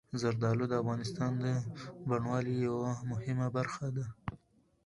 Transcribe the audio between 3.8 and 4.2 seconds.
ده.